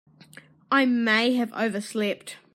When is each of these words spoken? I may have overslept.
I 0.71 0.87
may 0.87 1.33
have 1.35 1.53
overslept. 1.53 2.37